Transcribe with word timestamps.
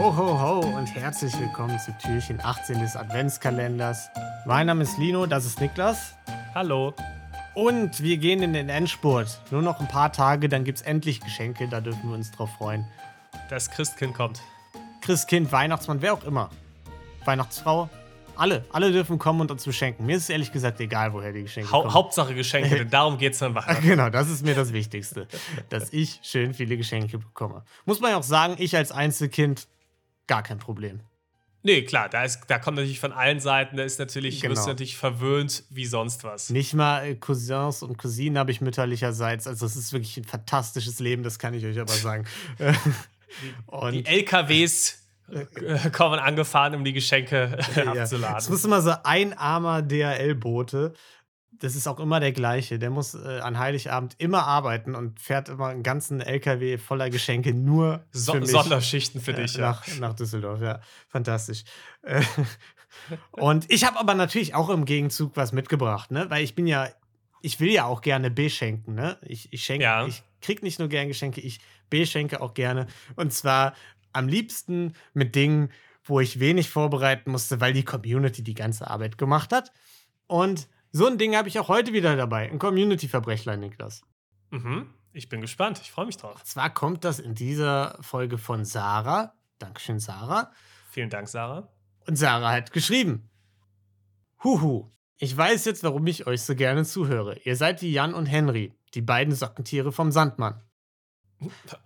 Ho, 0.00 0.16
ho, 0.16 0.40
ho 0.40 0.60
und 0.78 0.86
herzlich 0.94 1.38
willkommen 1.38 1.78
zu 1.78 1.92
Türchen 1.98 2.40
18 2.40 2.80
des 2.80 2.96
Adventskalenders. 2.96 4.08
Mein 4.46 4.66
Name 4.66 4.84
ist 4.84 4.96
Lino, 4.96 5.26
das 5.26 5.44
ist 5.44 5.60
Niklas. 5.60 6.14
Hallo. 6.54 6.94
Und 7.54 8.02
wir 8.02 8.16
gehen 8.16 8.42
in 8.42 8.54
den 8.54 8.70
Endspurt. 8.70 9.42
Nur 9.50 9.60
noch 9.60 9.78
ein 9.78 9.88
paar 9.88 10.10
Tage, 10.10 10.48
dann 10.48 10.64
gibt 10.64 10.78
es 10.78 10.82
endlich 10.86 11.20
Geschenke, 11.20 11.68
da 11.68 11.82
dürfen 11.82 12.08
wir 12.08 12.14
uns 12.14 12.30
drauf 12.30 12.48
freuen. 12.56 12.86
Das 13.50 13.70
Christkind 13.70 14.14
kommt. 14.14 14.40
Christkind, 15.02 15.52
Weihnachtsmann, 15.52 16.00
wer 16.00 16.14
auch 16.14 16.24
immer. 16.24 16.48
Weihnachtsfrau, 17.26 17.90
alle, 18.36 18.64
alle 18.72 18.92
dürfen 18.92 19.18
kommen 19.18 19.42
und 19.42 19.50
uns 19.50 19.66
beschenken. 19.66 20.06
Mir 20.06 20.16
ist 20.16 20.22
es 20.22 20.30
ehrlich 20.30 20.50
gesagt 20.50 20.80
egal, 20.80 21.12
woher 21.12 21.34
die 21.34 21.42
Geschenke 21.42 21.70
Hau 21.70 21.82
kommen. 21.82 21.92
Hauptsache 21.92 22.34
Geschenke, 22.34 22.74
denn 22.74 22.88
darum 22.90 23.18
geht 23.18 23.34
es 23.34 23.40
dann 23.40 23.54
weiter. 23.54 23.82
Genau, 23.82 24.08
das 24.08 24.30
ist 24.30 24.46
mir 24.46 24.54
das 24.54 24.72
Wichtigste, 24.72 25.28
dass 25.68 25.92
ich 25.92 26.20
schön 26.22 26.54
viele 26.54 26.78
Geschenke 26.78 27.18
bekomme. 27.18 27.64
Muss 27.84 28.00
man 28.00 28.12
ja 28.12 28.16
auch 28.16 28.22
sagen, 28.22 28.54
ich 28.56 28.74
als 28.74 28.92
Einzelkind 28.92 29.68
gar 30.30 30.44
kein 30.44 30.58
Problem. 30.58 31.00
Nee, 31.62 31.82
klar, 31.82 32.08
da, 32.08 32.22
ist, 32.24 32.40
da 32.46 32.58
kommt 32.58 32.76
natürlich 32.76 33.00
von 33.00 33.12
allen 33.12 33.38
Seiten, 33.40 33.76
da 33.76 33.82
ist 33.82 33.98
natürlich, 33.98 34.40
Genau. 34.40 34.54
wirst 34.54 34.64
du 34.64 34.70
natürlich 34.70 34.96
verwöhnt 34.96 35.64
wie 35.68 35.84
sonst 35.84 36.24
was. 36.24 36.48
Nicht 36.48 36.72
mal 36.72 37.04
äh, 37.04 37.14
Cousins 37.16 37.82
und 37.82 37.98
Cousinen 37.98 38.38
habe 38.38 38.50
ich 38.50 38.60
mütterlicherseits. 38.62 39.46
Also 39.46 39.66
es 39.66 39.76
ist 39.76 39.92
wirklich 39.92 40.16
ein 40.16 40.24
fantastisches 40.24 41.00
Leben, 41.00 41.22
das 41.24 41.38
kann 41.38 41.52
ich 41.52 41.64
euch 41.66 41.78
aber 41.78 41.92
sagen. 41.92 42.24
Äh, 42.58 42.72
Die 43.42 43.54
und 43.66 44.08
LKWs 44.08 45.02
äh, 45.30 45.90
kommen 45.92 46.18
angefahren, 46.20 46.74
um 46.76 46.84
die 46.84 46.92
Geschenke 46.94 47.58
ja, 47.76 47.92
es 47.92 48.12
abzuladen. 48.12 48.50
muss 48.50 48.64
immer 48.64 48.80
so 48.82 48.94
ein 49.04 49.32
armer 49.36 49.82
DHL-Bote. 49.82 50.94
Das 51.60 51.76
ist 51.76 51.86
auch 51.86 52.00
immer 52.00 52.18
der 52.20 52.32
gleiche. 52.32 52.78
Der 52.78 52.90
muss 52.90 53.14
äh, 53.14 53.38
an 53.40 53.58
Heiligabend 53.58 54.14
immer 54.18 54.46
arbeiten 54.46 54.94
und 54.94 55.20
fährt 55.20 55.48
immer 55.48 55.68
einen 55.68 55.82
ganzen 55.82 56.20
LKW 56.20 56.78
voller 56.78 57.08
Geschenke 57.10 57.54
nur 57.54 58.04
So 58.10 58.32
für 58.32 58.40
mich. 58.40 58.50
Sonderschichten 58.50 59.20
für 59.20 59.32
äh, 59.32 59.42
dich, 59.42 59.54
ja. 59.54 59.60
nach, 59.60 59.86
nach 59.98 60.14
Düsseldorf, 60.14 60.60
ja. 60.60 60.80
Fantastisch. 61.08 61.64
Äh, 62.02 62.22
Und 63.32 63.70
ich 63.70 63.84
habe 63.84 63.98
aber 63.98 64.14
natürlich 64.14 64.54
auch 64.54 64.68
im 64.68 64.84
Gegenzug 64.84 65.36
was 65.36 65.52
mitgebracht, 65.52 66.10
ne? 66.10 66.26
Weil 66.28 66.42
ich 66.42 66.54
bin 66.54 66.66
ja, 66.66 66.88
ich 67.42 67.60
will 67.60 67.70
ja 67.70 67.84
auch 67.84 68.00
gerne 68.02 68.30
beschenken, 68.30 68.94
ne? 68.94 69.16
Ich, 69.22 69.52
ich 69.52 69.64
schenke, 69.64 69.84
Ja. 69.84 70.06
ich 70.06 70.22
krieg 70.40 70.62
nicht 70.62 70.78
nur 70.78 70.88
gern 70.88 71.08
Geschenke, 71.08 71.40
ich 71.40 71.60
beschenke 71.88 72.40
auch 72.40 72.54
gerne. 72.54 72.86
Und 73.16 73.32
zwar 73.32 73.74
am 74.12 74.28
liebsten 74.28 74.94
mit 75.14 75.34
Dingen, 75.34 75.70
wo 76.04 76.20
ich 76.20 76.40
wenig 76.40 76.68
vorbereiten 76.70 77.30
musste, 77.30 77.60
weil 77.60 77.72
die 77.72 77.84
Community 77.84 78.42
die 78.42 78.54
ganze 78.54 78.88
Arbeit 78.90 79.18
gemacht 79.18 79.52
hat. 79.52 79.72
Und 80.26 80.66
so 80.92 81.06
ein 81.06 81.18
Ding 81.18 81.36
habe 81.36 81.48
ich 81.48 81.58
auch 81.58 81.68
heute 81.68 81.92
wieder 81.92 82.16
dabei. 82.16 82.50
Ein 82.50 82.58
Community-Verbrechlein, 82.58 83.60
Niklas. 83.60 84.02
Mhm. 84.50 84.92
Ich 85.12 85.28
bin 85.28 85.40
gespannt, 85.40 85.80
ich 85.82 85.90
freue 85.90 86.06
mich 86.06 86.16
drauf. 86.16 86.44
Zwar 86.44 86.70
kommt 86.72 87.04
das 87.04 87.18
in 87.18 87.34
dieser 87.34 87.98
Folge 88.00 88.38
von 88.38 88.64
Sarah. 88.64 89.34
Dankeschön, 89.58 89.98
Sarah. 89.98 90.52
Vielen 90.90 91.10
Dank, 91.10 91.28
Sarah. 91.28 91.68
Und 92.06 92.16
Sarah 92.16 92.52
hat 92.52 92.72
geschrieben: 92.72 93.28
Huhu, 94.42 94.90
ich 95.18 95.36
weiß 95.36 95.64
jetzt, 95.64 95.82
warum 95.82 96.06
ich 96.06 96.26
euch 96.26 96.42
so 96.42 96.54
gerne 96.54 96.84
zuhöre. 96.84 97.38
Ihr 97.44 97.56
seid 97.56 97.82
wie 97.82 97.92
Jan 97.92 98.14
und 98.14 98.26
Henry, 98.26 98.72
die 98.94 99.02
beiden 99.02 99.34
Sockentiere 99.34 99.92
vom 99.92 100.12
Sandmann. 100.12 100.62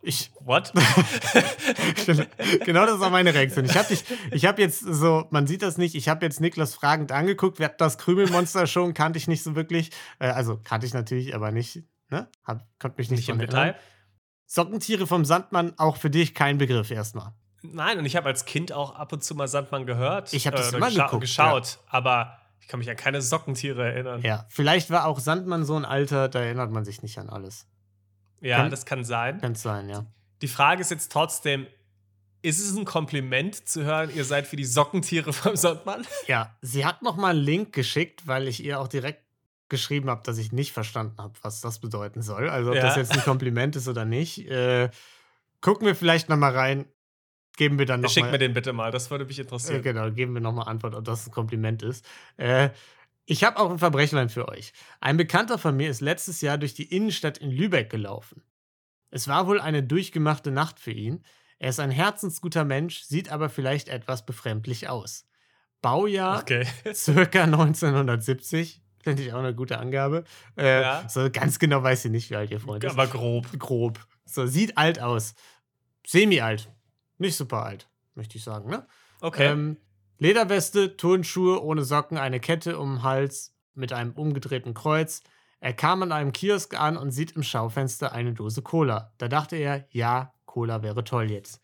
Ich, 0.03 0.33
What? 0.41 0.73
genau 2.65 2.87
das 2.87 2.99
war 2.99 3.11
meine 3.11 3.33
Reaktion. 3.33 3.65
Ich 3.65 3.77
habe 3.77 3.89
dich, 3.89 4.05
ich 4.33 4.47
habe 4.47 4.61
jetzt 4.61 4.81
so, 4.81 5.27
man 5.31 5.47
sieht 5.47 5.63
das 5.63 5.79
nicht, 5.79 5.95
ich 5.95 6.09
habe 6.09 6.25
jetzt 6.27 6.41
Niklas 6.41 6.75
fragend 6.75 7.13
angeguckt. 7.13 7.59
Wir 7.59 7.67
hatten 7.67 7.77
das 7.79 7.99
Krümelmonster 7.99 8.67
schon, 8.67 8.95
kannte 8.95 9.19
ich 9.19 9.29
nicht 9.29 9.45
so 9.45 9.55
wirklich. 9.55 9.91
Äh, 10.19 10.29
also 10.29 10.59
kannte 10.63 10.87
ich 10.87 10.95
natürlich, 10.95 11.35
aber 11.35 11.53
nicht, 11.53 11.85
ne? 12.11 12.29
Hab, 12.45 12.67
konnte 12.81 12.99
mich 12.99 13.11
nicht, 13.11 13.21
Nicht 13.21 13.29
im. 13.29 13.39
Detail. 13.39 13.77
Sockentiere 14.47 15.07
vom 15.07 15.25
Sandmann, 15.25 15.73
auch 15.79 15.97
für 15.97 16.11
dich 16.11 16.35
kein 16.35 16.59
Begriff 16.59 16.91
erstmal. 16.91 17.33
Nein, 17.63 17.99
und 17.99 18.05
ich 18.05 18.17
habe 18.17 18.27
als 18.27 18.45
Kind 18.45 18.73
auch 18.73 18.95
ab 18.95 19.13
und 19.13 19.25
zu 19.25 19.35
mal 19.35 19.49
Sandmann 19.49 19.87
gehört. 19.87 20.33
Ich 20.33 20.47
hab 20.47 20.55
das 20.55 20.69
oder 20.69 20.79
immer 20.79 20.89
gescha 20.89 21.05
geguckt, 21.05 21.21
geschaut, 21.23 21.79
aber 21.89 22.39
ich 22.61 22.69
kann 22.69 22.79
mich 22.79 22.91
an 22.91 22.97
keine 22.97 23.23
Sockentiere 23.23 23.85
erinnern. 23.85 24.21
Ja, 24.23 24.47
vielleicht 24.49 24.91
war 24.91 25.07
auch 25.07 25.19
Sandmann 25.19 25.65
so 25.65 25.77
ein 25.77 25.85
Alter, 25.85 26.29
da 26.29 26.41
erinnert 26.41 26.71
man 26.71 26.85
sich 26.85 27.03
nicht 27.03 27.19
an 27.19 27.31
alles. 27.31 27.67
Ja, 28.41 28.59
Kann- 28.59 28.71
das 28.71 28.85
kann 28.87 29.05
sein. 29.05 29.41
Könnte 29.41 29.59
sein, 29.61 29.89
ja. 29.89 30.07
Die 30.43 30.49
Frage 30.49 30.81
ist 30.83 30.91
jetzt 30.91 31.11
trotzdem, 31.13 31.67
ist 32.43 32.61
es 32.61 32.77
ein 32.77 32.85
Kompliment 32.85 33.67
zu 33.69 33.85
hören, 33.85 34.11
ihr 34.15 34.25
seid 34.25 34.51
wie 34.53 34.57
die 34.57 34.65
Sockentiere 34.67 35.33
vom 35.33 35.57
Sandmann? 35.57 36.05
Ja, 36.27 36.55
sie 36.61 36.85
hat 36.85 37.03
noch 37.03 37.17
mal 37.17 37.31
einen 37.31 37.41
Link 37.41 37.73
geschickt, 37.73 38.27
weil 38.27 38.49
ich 38.49 38.63
ihr 38.63 38.81
auch 38.81 38.89
direkt 38.89 39.23
geschrieben 39.71 40.11
habe, 40.11 40.23
dass 40.25 40.37
ich 40.37 40.53
nicht 40.53 40.73
verstanden 40.73 41.17
habe, 41.19 41.33
was 41.41 41.63
das 41.63 41.79
bedeuten 41.79 42.21
soll. 42.21 42.51
Also 42.51 42.71
ob 42.71 42.77
Ja. 42.77 42.83
das 42.83 42.97
jetzt 42.97 43.13
ein 43.13 43.23
Kompliment 43.23 43.77
ist 43.77 43.89
oder 43.89 44.05
nicht. 44.05 44.47
Äh, 44.51 44.91
gucken 45.63 45.87
wir 45.87 45.95
vielleicht 45.97 46.29
noch 46.29 46.37
mal 46.37 46.53
rein. 46.53 46.85
Geben 47.57 47.79
wir 47.79 47.87
dann 47.87 48.01
noch 48.01 48.11
Schick 48.11 48.25
mal, 48.25 48.33
mir 48.33 48.39
den 48.39 48.53
bitte 48.53 48.73
mal, 48.73 48.91
das 48.91 49.11
würde 49.11 49.25
mich 49.25 49.39
äh, 49.39 49.43
interessieren. 49.43 49.81
genau, 49.81 50.11
geben 50.11 50.35
wir 50.35 50.41
noch 50.41 50.53
mal 50.53 50.65
Antwort, 50.65 50.95
ob 50.95 51.05
das 51.05 51.27
ein 51.27 51.31
Kompliment 51.31 51.83
ist. 51.83 52.05
Äh, 52.37 52.71
ich 53.27 53.45
habe 53.45 53.59
auch 53.59 53.71
ein 53.71 53.79
Verbrechlein 53.79 54.29
für 54.29 54.49
euch. 54.49 54.73
Ein 55.01 55.17
Bekannter 55.17 55.59
von 55.59 55.77
mir 55.77 55.89
ist 55.91 56.01
letztes 56.01 56.41
Jahr 56.41 56.59
durch 56.59 56.75
die 56.75 56.95
Innenstadt 56.95 57.39
in 57.39 57.51
Lübeck 57.51 57.91
gelaufen. 57.91 58.43
Es 59.11 59.29
war 59.29 59.47
wohl 59.47 59.61
eine 59.61 59.83
durchgemachte 59.83 60.51
Nacht 60.51 60.81
für 60.81 60.91
ihn. 60.91 61.25
Er 61.59 61.71
ist 61.71 61.81
ein 61.81 61.91
herzensguter 61.91 62.65
Mensch, 62.65 63.03
sieht 63.03 63.31
aber 63.31 63.49
vielleicht 63.49 63.89
etwas 63.89 64.27
befremdlich 64.27 64.89
aus. 64.89 65.27
Baujahr 65.83 66.41
Okay. 66.41 66.67
circa 66.95 67.45
1970. 67.45 68.83
Finde 69.03 69.23
ich 69.23 69.33
auch 69.33 69.39
eine 69.39 69.55
gute 69.55 69.79
Angabe. 69.79 70.25
Äh, 70.57 70.81
Ja. 70.81 71.09
So 71.09 71.31
ganz 71.31 71.59
genau 71.59 71.83
weiß 71.83 72.03
sie 72.03 72.11
nicht, 72.11 72.31
wie 72.31 72.37
alt 72.37 72.51
ihr 72.51 72.61
Freund 72.61 72.83
ist. 72.85 72.91
Aber 72.91 73.07
grob. 73.07 73.47
grob. 73.59 74.01
So, 74.25 74.47
sieht 74.47 74.79
alt 74.79 74.99
aus. 75.01 75.35
Semi-alt. 76.07 76.71
Nicht 77.19 77.37
super 77.37 77.65
alt, 77.65 77.89
möchte 78.15 78.37
ich 78.39 78.45
sagen, 78.45 78.69
ne? 78.71 78.87
Okay. 79.21 79.47
Ähm, 79.47 79.77
Lederweste, 80.19 80.97
Turnschuhe 80.97 81.63
ohne 81.63 81.85
Socken, 81.85 82.19
eine 82.19 82.41
Kette 82.41 82.79
um 82.79 82.97
den 82.97 83.03
Hals 83.03 83.55
mit 83.75 83.93
einem 83.93 84.13
umgedrehten 84.13 84.75
Kreuz. 84.75 85.23
Er 85.61 85.73
kam 85.73 86.03
an 86.03 86.13
einem 86.13 86.33
Kiosk 86.33 86.79
an 86.79 86.97
und 86.97 87.11
sieht 87.11 87.33
im 87.33 87.43
Schaufenster 87.43 88.13
eine 88.13 88.33
Dose 88.33 88.63
Cola. 88.63 89.13
Da 89.19 89.29
dachte 89.29 89.57
er, 89.57 89.87
ja, 89.91 90.33
Cola 90.47 90.83
wäre 90.83 91.05
toll 91.05 91.31
jetzt. 91.31 91.61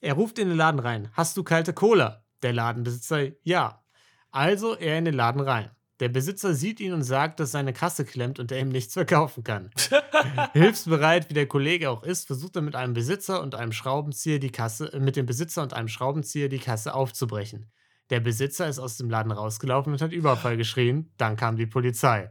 Er 0.00 0.14
ruft 0.14 0.38
in 0.38 0.48
den 0.48 0.56
Laden 0.56 0.80
rein. 0.80 1.10
Hast 1.12 1.36
du 1.36 1.44
kalte 1.44 1.72
Cola? 1.72 2.24
Der 2.42 2.52
Ladenbesitzer, 2.52 3.28
ja. 3.42 3.84
Also 4.32 4.74
er 4.74 4.98
in 4.98 5.04
den 5.04 5.14
Laden 5.14 5.40
rein. 5.40 5.70
Der 6.00 6.08
Besitzer 6.08 6.54
sieht 6.54 6.80
ihn 6.80 6.92
und 6.92 7.04
sagt, 7.04 7.38
dass 7.38 7.52
seine 7.52 7.72
Kasse 7.72 8.04
klemmt 8.04 8.40
und 8.40 8.50
er 8.50 8.58
ihm 8.58 8.70
nichts 8.70 8.94
verkaufen 8.94 9.44
kann. 9.44 9.70
Hilfsbereit, 10.52 11.30
wie 11.30 11.34
der 11.34 11.46
Kollege 11.46 11.90
auch 11.90 12.02
ist, 12.02 12.26
versucht 12.26 12.56
er 12.56 12.62
mit 12.62 12.74
einem 12.74 12.94
Besitzer 12.94 13.40
und 13.40 13.54
einem 13.54 13.70
Schraubenzieher 13.70 14.40
die 14.40 14.50
Kasse, 14.50 14.90
mit 14.98 15.14
dem 15.14 15.26
Besitzer 15.26 15.62
und 15.62 15.74
einem 15.74 15.86
Schraubenzieher 15.86 16.48
die 16.48 16.58
Kasse 16.58 16.94
aufzubrechen. 16.94 17.70
Der 18.12 18.20
Besitzer 18.20 18.68
ist 18.68 18.78
aus 18.78 18.98
dem 18.98 19.08
Laden 19.08 19.32
rausgelaufen 19.32 19.92
und 19.94 20.02
hat 20.02 20.12
Überfall 20.12 20.58
geschrien. 20.58 21.10
Dann 21.16 21.34
kam 21.34 21.56
die 21.56 21.66
Polizei. 21.66 22.30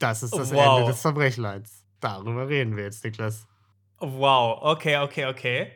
Das 0.00 0.22
ist 0.22 0.34
das 0.36 0.52
Wow. 0.52 0.78
Ende 0.78 0.92
des 0.92 1.00
Verbrechleins. 1.00 1.84
Darüber 2.00 2.48
reden 2.48 2.76
wir 2.76 2.84
jetzt, 2.84 3.04
Niklas. 3.04 3.46
wow, 3.98 4.58
okay, 4.62 4.98
okay, 4.98 5.26
okay. 5.26 5.72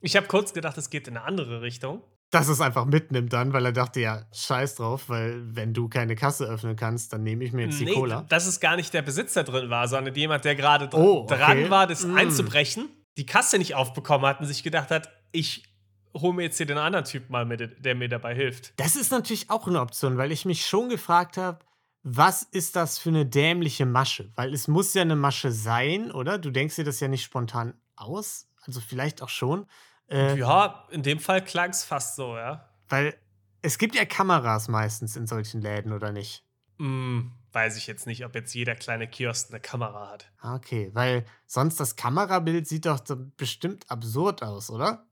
Ich 0.00 0.16
habe 0.16 0.26
kurz 0.28 0.52
gedacht, 0.52 0.76
es 0.78 0.90
geht 0.90 1.08
in 1.08 1.16
eine 1.16 1.26
andere 1.26 1.62
Richtung. 1.62 2.02
Dass 2.30 2.48
es 2.48 2.60
einfach 2.60 2.84
mitnimmt 2.84 3.32
dann, 3.32 3.52
weil 3.52 3.64
er 3.64 3.72
dachte, 3.72 4.00
ja, 4.00 4.26
scheiß 4.32 4.74
drauf, 4.76 5.08
weil 5.08 5.40
wenn 5.56 5.72
du 5.72 5.88
keine 5.88 6.14
Kasse 6.14 6.44
öffnen 6.46 6.76
kannst, 6.76 7.12
dann 7.12 7.22
nehme 7.22 7.42
ich 7.44 7.52
mir 7.52 7.66
jetzt 7.66 7.80
die 7.80 7.84
Nee, 7.86 7.94
Cola. 7.94 8.22
dass 8.28 8.46
es 8.46 8.60
gar 8.60 8.76
nicht 8.76 8.92
der 8.94 9.02
Besitzer 9.02 9.44
drin 9.44 9.70
war, 9.70 9.88
sondern 9.88 10.14
jemand, 10.14 10.44
der 10.44 10.54
gerade 10.56 10.88
dr 10.88 11.00
Oh, 11.04 11.18
okay. 11.22 11.36
dran 11.38 11.70
war, 11.70 11.86
das 11.86 12.04
Mm. 12.04 12.16
einzubrechen, 12.16 12.88
die 13.16 13.26
Kasse 13.26 13.58
nicht 13.58 13.74
aufbekommen 13.76 14.26
hat 14.26 14.40
und 14.40 14.46
sich 14.46 14.62
gedacht 14.62 14.90
hat, 14.90 15.08
ich 15.32 15.64
hole 16.14 16.34
mir 16.34 16.42
jetzt 16.42 16.56
hier 16.56 16.66
den 16.66 16.78
anderen 16.78 17.04
Typ 17.04 17.30
mal 17.30 17.44
mit, 17.44 17.84
der 17.84 17.94
mir 17.94 18.08
dabei 18.08 18.34
hilft. 18.34 18.78
Das 18.78 18.96
ist 18.96 19.10
natürlich 19.10 19.50
auch 19.50 19.66
eine 19.66 19.80
Option, 19.80 20.16
weil 20.16 20.32
ich 20.32 20.44
mich 20.44 20.66
schon 20.66 20.88
gefragt 20.88 21.36
habe, 21.36 21.58
was 22.02 22.42
ist 22.42 22.76
das 22.76 22.98
für 22.98 23.10
eine 23.10 23.26
dämliche 23.26 23.84
Masche? 23.84 24.30
Weil 24.36 24.54
es 24.54 24.68
muss 24.68 24.94
ja 24.94 25.02
eine 25.02 25.16
Masche 25.16 25.50
sein, 25.52 26.10
oder? 26.10 26.38
Du 26.38 26.50
denkst 26.50 26.76
dir 26.76 26.84
das 26.84 27.00
ja 27.00 27.08
nicht 27.08 27.24
spontan 27.24 27.74
aus. 27.96 28.48
Also 28.62 28.80
vielleicht 28.80 29.22
auch 29.22 29.28
schon. 29.28 29.66
Äh, 30.08 30.38
Ja, 30.38 30.86
in 30.90 31.02
dem 31.02 31.18
Fall 31.18 31.44
klang 31.44 31.70
es 31.70 31.84
fast 31.84 32.16
so, 32.16 32.36
ja. 32.36 32.68
Weil 32.88 33.14
es 33.62 33.78
gibt 33.78 33.94
ja 33.94 34.04
Kameras 34.04 34.68
meistens 34.68 35.16
in 35.16 35.26
solchen 35.26 35.60
Läden, 35.60 35.92
oder 35.92 36.12
nicht? 36.12 36.44
Hm, 36.78 37.32
weiß 37.52 37.76
ich 37.76 37.86
jetzt 37.88 38.06
nicht, 38.06 38.24
ob 38.24 38.34
jetzt 38.34 38.54
jeder 38.54 38.74
kleine 38.76 39.08
Kiosk 39.08 39.50
eine 39.50 39.60
Kamera 39.60 40.10
hat. 40.10 40.30
Ah, 40.40 40.54
Okay, 40.54 40.90
weil 40.94 41.24
sonst 41.46 41.80
das 41.80 41.96
Kamerabild 41.96 42.68
sieht 42.68 42.86
doch 42.86 43.00
bestimmt 43.36 43.90
absurd 43.90 44.42
aus, 44.42 44.70
oder? 44.70 45.07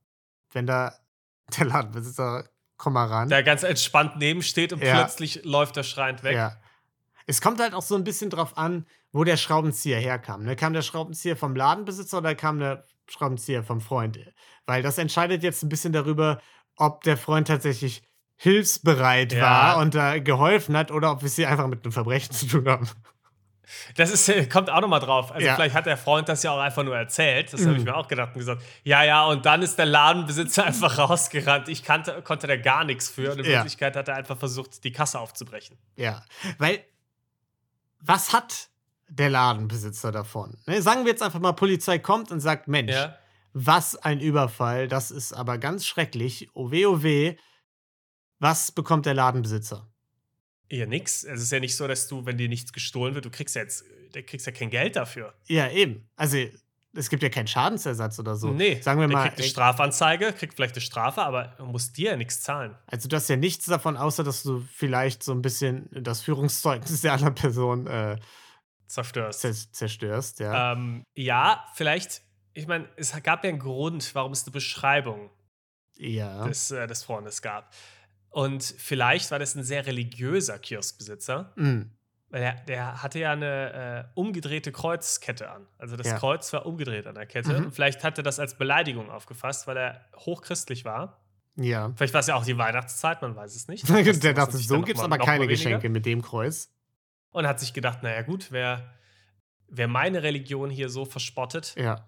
Wenn 0.52 0.66
da 0.66 0.94
der 1.58 1.66
Ladenbesitzer, 1.66 2.48
komm 2.76 2.94
mal 2.94 3.06
ran. 3.06 3.28
Der 3.28 3.42
ganz 3.42 3.62
entspannt 3.62 4.16
neben 4.16 4.42
steht 4.42 4.72
und 4.72 4.82
Ja. 4.82 4.96
plötzlich 4.96 5.44
läuft 5.44 5.76
er 5.76 5.82
schreiend 5.84 6.22
weg. 6.22 6.34
Ja. 6.34 6.56
Es 7.26 7.40
kommt 7.40 7.60
halt 7.60 7.74
auch 7.74 7.82
so 7.82 7.96
ein 7.96 8.04
bisschen 8.04 8.30
drauf 8.30 8.56
an, 8.56 8.86
wo 9.12 9.24
der 9.24 9.36
Schraubenzieher 9.36 9.98
herkam. 9.98 10.44
Ne? 10.44 10.54
Kam 10.56 10.72
der 10.72 10.82
Schraubenzieher 10.82 11.36
vom 11.36 11.56
Ladenbesitzer 11.56 12.18
oder 12.18 12.34
kam 12.34 12.58
der 12.58 12.84
Schraubenzieher 13.08 13.64
vom 13.64 13.80
Freund? 13.80 14.18
Weil 14.66 14.82
das 14.82 14.98
entscheidet 14.98 15.42
jetzt 15.42 15.62
ein 15.62 15.68
bisschen 15.68 15.92
darüber, 15.92 16.40
ob 16.76 17.02
der 17.02 17.16
Freund 17.16 17.48
tatsächlich 17.48 18.02
hilfsbereit 18.36 19.32
Ja. 19.32 19.42
war 19.42 19.78
und 19.78 19.94
da 19.94 20.18
geholfen 20.18 20.76
hat 20.76 20.90
oder 20.92 21.10
ob 21.10 21.22
wir 21.22 21.26
es 21.26 21.36
hier 21.36 21.48
einfach 21.48 21.66
mit 21.66 21.84
einem 21.84 21.92
Verbrechen 21.92 22.30
zu 22.34 22.46
tun 22.46 22.68
haben. 22.68 22.88
Das 23.96 24.10
ist, 24.10 24.28
äh, 24.28 24.46
kommt 24.46 24.70
auch 24.70 24.80
nochmal 24.80 25.00
drauf. 25.00 25.32
Also 25.32 25.46
Ja. 25.46 25.54
vielleicht 25.56 25.74
hat 25.74 25.86
der 25.86 25.96
Freund 25.96 26.28
das 26.28 26.42
ja 26.42 26.52
auch 26.52 26.60
einfach 26.60 26.82
nur 26.84 26.96
erzählt. 26.96 27.52
Das 27.52 27.62
habe 27.62 27.72
ich 27.72 27.78
Mhm. 27.78 27.84
mir 27.84 27.96
auch 27.96 28.08
gedacht 28.08 28.30
und 28.34 28.38
gesagt. 28.38 28.62
Ja, 28.84 29.02
ja, 29.02 29.24
und 29.26 29.44
dann 29.44 29.62
ist 29.62 29.76
der 29.76 29.86
Ladenbesitzer 29.86 30.64
einfach 30.66 30.98
rausgerannt. 30.98 31.68
Ich 31.68 31.82
kannte, 31.82 32.22
konnte 32.22 32.46
da 32.46 32.56
gar 32.56 32.84
nichts 32.84 33.08
für. 33.10 33.32
Und 33.32 33.38
in 33.40 33.44
Ja. 33.46 33.50
Wirklichkeit 33.58 33.96
hat 33.96 34.08
er 34.08 34.14
einfach 34.16 34.38
versucht, 34.38 34.84
die 34.84 34.92
Kasse 34.92 35.18
aufzubrechen. 35.18 35.76
Ja, 35.96 36.24
weil 36.58 36.84
was 38.00 38.32
hat 38.32 38.68
der 39.08 39.30
Ladenbesitzer 39.30 40.12
davon? 40.12 40.56
Ne, 40.66 40.80
sagen 40.82 41.04
wir 41.04 41.10
jetzt 41.12 41.22
einfach 41.22 41.40
mal, 41.40 41.52
Polizei 41.52 41.98
kommt 41.98 42.30
und 42.30 42.40
sagt, 42.40 42.68
Mensch, 42.68 42.92
Ja. 42.92 43.16
was 43.52 43.96
ein 43.96 44.20
Überfall, 44.20 44.86
das 44.88 45.10
ist 45.10 45.32
aber 45.32 45.58
ganz 45.58 45.86
schrecklich. 45.86 46.48
Oh 46.54 46.70
weh, 46.70 46.86
oh. 46.86 47.00
Was 48.38 48.70
bekommt 48.70 49.06
der 49.06 49.14
Ladenbesitzer? 49.14 49.88
Ja, 50.70 50.86
nix. 50.86 51.22
Es 51.24 51.40
ist 51.42 51.52
ja 51.52 51.60
nicht 51.60 51.76
so, 51.76 51.86
dass 51.86 52.08
du, 52.08 52.26
wenn 52.26 52.38
dir 52.38 52.48
nichts 52.48 52.72
gestohlen 52.72 53.14
wird, 53.14 53.24
du 53.24 53.30
kriegst 53.30 53.54
ja 53.54 53.62
jetzt, 53.62 53.84
du 54.12 54.22
kriegst 54.22 54.46
ja 54.46 54.52
kein 54.52 54.70
Geld 54.70 54.96
dafür. 54.96 55.34
Ja, 55.46 55.68
eben. 55.70 56.08
Also, 56.16 56.38
es 56.94 57.10
gibt 57.10 57.22
ja 57.22 57.28
keinen 57.28 57.46
Schadensersatz 57.46 58.18
oder 58.18 58.36
so. 58.36 58.48
nee, 58.50 58.80
Sagen 58.80 58.98
wir 59.00 59.06
der 59.06 59.16
mal, 59.16 59.24
kriegt 59.26 59.38
eine 59.38 59.46
Strafanzeige, 59.48 60.32
kriegt 60.32 60.54
vielleicht 60.54 60.74
eine 60.74 60.80
Strafe, 60.80 61.22
aber 61.22 61.54
er 61.58 61.64
muss 61.66 61.92
dir 61.92 62.12
ja 62.12 62.16
nichts 62.16 62.40
zahlen. 62.40 62.74
also 62.86 63.06
du 63.06 63.14
hast 63.16 63.28
ja 63.28 63.36
nichts 63.36 63.66
davon, 63.66 63.96
außer 63.98 64.24
dass 64.24 64.42
du 64.42 64.60
vielleicht 64.72 65.22
so 65.22 65.32
ein 65.32 65.42
bisschen 65.42 65.88
das 65.92 66.22
Führungszeugnis 66.22 67.02
der 67.02 67.12
anderen 67.12 67.34
Person 67.34 67.86
äh, 67.86 68.16
Zerstörst. 68.86 69.44
zer- 69.44 69.72
zerstörst, 69.72 70.40
ja. 70.40 70.72
Ähm, 70.72 71.02
ja, 71.14 71.66
vielleicht, 71.74 72.22
ich 72.54 72.66
meine, 72.66 72.88
es 72.96 73.12
gab 73.22 73.44
ja 73.44 73.50
einen 73.50 73.58
Grund, 73.58 74.14
warum 74.14 74.32
es 74.32 74.44
eine 74.44 74.52
Beschreibung 74.52 75.30
ja. 75.98 76.46
des, 76.46 76.70
äh, 76.70 76.86
des 76.86 77.02
Freundes 77.04 77.42
gab. 77.42 77.72
Und 78.36 78.62
vielleicht 78.62 79.30
war 79.30 79.38
das 79.38 79.54
ein 79.54 79.64
sehr 79.64 79.86
religiöser 79.86 80.58
Kioskbesitzer, 80.58 81.52
Mm, 81.56 81.82
weil 82.28 82.42
er, 82.42 82.52
der 82.68 83.02
hatte 83.02 83.18
ja 83.18 83.32
eine 83.32 83.72
äh, 83.72 84.04
umgedrehte 84.14 84.72
Kreuzkette 84.72 85.50
an. 85.50 85.66
Also 85.78 85.96
das 85.96 86.06
Ja. 86.08 86.18
Kreuz 86.18 86.52
war 86.52 86.66
umgedreht 86.66 87.06
an 87.06 87.14
der 87.14 87.24
Kette. 87.24 87.58
Mhm. 87.58 87.64
Und 87.66 87.72
vielleicht 87.74 88.04
hat 88.04 88.18
er 88.18 88.22
das 88.24 88.38
als 88.38 88.58
Beleidigung 88.58 89.10
aufgefasst, 89.10 89.66
weil 89.66 89.78
er 89.78 90.04
hochchristlich 90.16 90.84
war. 90.84 91.22
ja. 91.54 91.92
Vielleicht 91.96 92.12
war 92.12 92.20
es 92.20 92.26
ja 92.26 92.34
auch 92.34 92.44
die 92.44 92.58
Weihnachtszeit, 92.58 93.22
man 93.22 93.34
weiß 93.36 93.56
es 93.56 93.68
nicht. 93.68 93.88
der 94.22 94.34
dachte, 94.34 94.58
so 94.58 94.76
noch 94.76 94.86
mal- 94.94 95.04
aber 95.04 95.16
keine. 95.18 95.46
Geschenke 95.46 95.88
mit 95.88 96.04
dem 96.04 96.20
Kreuz. 96.20 96.70
Und 97.30 97.46
hat 97.46 97.58
sich 97.58 97.72
gedacht, 97.72 98.02
naja 98.02 98.20
gut, 98.20 98.48
wer, 98.52 98.92
wer 99.68 99.88
meine 99.88 100.22
Religion 100.22 100.68
hier 100.68 100.90
so 100.90 101.06
verspottet, 101.06 101.74
Ja. 101.78 102.06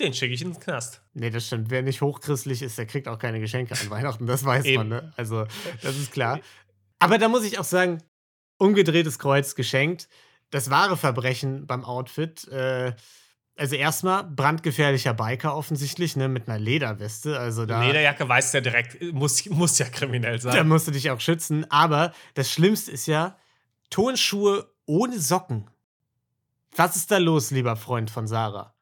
Den 0.00 0.14
schicke 0.14 0.34
ich 0.34 0.42
in 0.42 0.52
den 0.52 0.60
Knast. 0.60 1.02
Nee, 1.14 1.30
das 1.30 1.46
stimmt. 1.46 1.70
Wer 1.70 1.82
nicht 1.82 2.00
hochchristlich 2.00 2.62
ist, 2.62 2.78
der 2.78 2.86
kriegt 2.86 3.08
auch 3.08 3.18
keine 3.18 3.40
Geschenke 3.40 3.74
an 3.74 3.90
Weihnachten. 3.90 4.26
Das 4.26 4.44
weiß 4.44 4.66
man, 4.74 4.88
ne? 4.88 5.12
Also, 5.16 5.46
das 5.82 5.96
ist 5.96 6.12
klar. 6.12 6.40
Aber 6.98 7.18
da 7.18 7.28
muss 7.28 7.44
ich 7.44 7.58
auch 7.58 7.64
sagen, 7.64 8.02
umgedrehtes 8.58 9.18
Kreuz 9.18 9.54
geschenkt. 9.54 10.08
Das 10.50 10.70
wahre 10.70 10.96
Verbrechen 10.96 11.66
beim 11.66 11.84
Outfit. 11.84 12.48
Äh, 12.48 12.92
also 13.56 13.76
erstmal 13.76 14.24
brandgefährlicher 14.24 15.12
Biker 15.12 15.54
offensichtlich, 15.54 16.16
ne, 16.16 16.28
mit 16.28 16.48
einer 16.48 16.58
Lederweste. 16.58 17.38
Also 17.38 17.66
da, 17.66 17.84
Lederjacke 17.84 18.26
weiß 18.28 18.54
ja 18.54 18.60
direkt, 18.60 19.12
muss, 19.12 19.44
muss 19.50 19.78
ja 19.78 19.86
kriminell 19.86 20.40
sein. 20.40 20.54
da 20.54 20.64
musst 20.64 20.88
du 20.88 20.92
dich 20.92 21.10
auch 21.10 21.20
schützen. 21.20 21.70
Aber 21.70 22.12
das 22.34 22.50
Schlimmste 22.50 22.90
ist 22.90 23.06
ja 23.06 23.36
Turnschuhe 23.90 24.72
ohne 24.86 25.18
Socken. 25.18 25.70
Was 26.74 26.96
ist 26.96 27.10
da 27.10 27.18
los, 27.18 27.50
lieber 27.50 27.76
Freund 27.76 28.10
von 28.10 28.26
Sarah? 28.26 28.74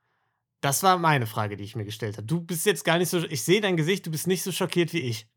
Das 0.61 0.83
war 0.83 0.99
meine 0.99 1.27
Frage, 1.27 1.57
die 1.57 1.65
ich 1.65 1.77
mir 1.77 1.85
gestellt 1.85 2.17
habe. 2.17 2.27
Du 2.27 2.41
bist 2.41 2.67
jetzt 2.67 2.85
gar 2.85 2.99
nicht 2.99 3.09
so. 3.11 3.19
Ich 3.25 3.43
sehe 3.45 3.61
dein 3.61 3.77
Gesicht, 3.77 4.07
du 4.07 4.11
bist 4.11 4.27
nicht 4.27 4.43
so 4.43 4.51
schockiert 4.53 4.93
wie 4.93 5.01
ich. 5.01 5.29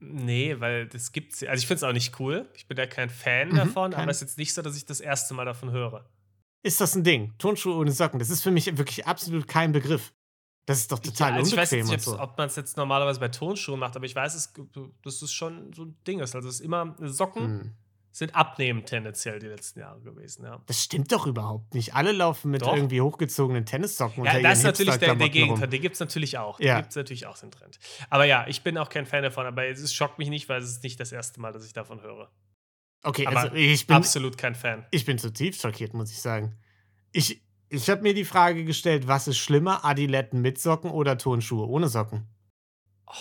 Nee, 0.00 0.58
weil 0.58 0.86
das 0.88 1.12
gibt's. 1.12 1.42
Also 1.44 1.60
ich 1.62 1.66
finde 1.66 1.76
es 1.78 1.82
auch 1.84 1.92
nicht 1.92 2.18
cool. 2.18 2.50
Ich 2.56 2.66
bin 2.66 2.76
da 2.76 2.86
kein 2.86 3.08
Fan 3.08 3.50
Mhm, 3.50 3.56
davon, 3.56 3.90
kein- 3.92 4.02
aber 4.02 4.10
es 4.10 4.16
ist 4.18 4.22
jetzt 4.30 4.38
nicht 4.38 4.52
so, 4.52 4.62
dass 4.62 4.76
ich 4.76 4.84
das 4.84 5.00
erste 5.00 5.32
Mal 5.34 5.44
davon 5.44 5.70
höre. 5.70 6.04
Ist 6.62 6.80
das 6.80 6.94
ein 6.96 7.04
Ding? 7.04 7.34
Turnschuhe 7.38 7.74
ohne 7.76 7.92
Socken. 7.92 8.18
Das 8.18 8.30
ist 8.30 8.42
für 8.42 8.50
mich 8.50 8.66
wirklich 8.76 9.06
absolut 9.06 9.46
kein 9.46 9.72
Begriff. 9.72 10.12
Das 10.66 10.78
ist 10.78 10.90
doch 10.90 10.98
total 10.98 11.32
ja, 11.32 11.36
also 11.36 11.50
ich 11.50 11.56
weiß 11.56 11.72
nicht, 11.72 12.00
so. 12.00 12.18
ob 12.18 12.38
man 12.38 12.46
es 12.48 12.56
jetzt 12.56 12.76
normalerweise 12.78 13.20
bei 13.20 13.28
Tonschuhen 13.28 13.78
macht, 13.78 13.96
aber 13.96 14.06
ich 14.06 14.14
weiß, 14.16 14.34
es, 14.34 14.52
dass 15.02 15.20
es 15.20 15.30
schon 15.30 15.72
so 15.74 15.84
ein 15.84 15.96
Ding 16.06 16.20
ist. 16.20 16.34
Also 16.34 16.48
es 16.48 16.56
ist 16.56 16.60
immer, 16.62 16.96
Socken 17.00 17.44
Hm. 17.44 17.72
Sind 18.14 18.32
abnehmend 18.36 18.86
tendenziell 18.86 19.40
die 19.40 19.48
letzten 19.48 19.80
Jahre 19.80 20.00
gewesen, 20.00 20.44
ja. 20.44 20.62
Das 20.66 20.80
stimmt 20.80 21.10
doch 21.10 21.26
überhaupt 21.26 21.74
nicht. 21.74 21.96
Alle 21.96 22.12
laufen 22.12 22.52
mit 22.52 22.62
Doch. 22.62 22.76
irgendwie 22.76 23.00
hochgezogenen 23.00 23.66
Tennissocken 23.66 24.24
Ja, 24.24 24.30
unter 24.36 24.42
das 24.42 24.58
ist 24.58 24.64
natürlich 24.64 24.96
der, 24.98 25.16
der 25.16 25.46
rum. 25.48 25.68
Den 25.68 25.82
gibt 25.82 25.94
es 25.94 26.00
natürlich 26.00 26.38
auch. 26.38 26.60
Ja. 26.60 26.74
Den 26.74 26.82
gibt 26.82 26.90
es 26.90 26.96
natürlich 26.96 27.26
auch 27.26 27.36
den 27.36 27.50
Trend. 27.50 27.80
Aber 28.10 28.24
ja, 28.24 28.46
ich 28.46 28.62
bin 28.62 28.78
auch 28.78 28.88
kein 28.88 29.04
Fan 29.04 29.24
davon, 29.24 29.46
aber 29.46 29.66
es 29.66 29.92
schockt 29.92 30.20
mich 30.20 30.28
nicht, 30.28 30.48
weil 30.48 30.62
es 30.62 30.70
ist 30.70 30.84
nicht 30.84 31.00
das 31.00 31.10
erste 31.10 31.40
Mal, 31.40 31.52
dass 31.52 31.66
ich 31.66 31.72
davon 31.72 32.02
höre. 32.02 32.30
Okay, 33.02 33.26
Aber 33.26 33.40
also 33.40 33.56
ich 33.56 33.84
bin, 33.84 33.96
Absolut 33.96 34.38
kein 34.38 34.54
Fan. 34.54 34.86
ich 34.92 35.04
bin 35.04 35.18
zutiefst 35.18 35.62
schockiert, 35.62 35.92
muss 35.92 36.12
ich 36.12 36.20
sagen. 36.20 36.56
Ich, 37.10 37.42
ich 37.68 37.90
habe 37.90 38.02
mir 38.02 38.14
die 38.14 38.24
Frage 38.24 38.64
gestellt, 38.64 39.08
was 39.08 39.26
ist 39.26 39.38
schlimmer, 39.38 39.84
Adiletten 39.84 40.40
mit 40.40 40.60
Socken 40.60 40.92
oder 40.92 41.18
Turnschuhe 41.18 41.66
ohne 41.66 41.88
Socken? 41.88 42.28
Oh, 43.08 43.12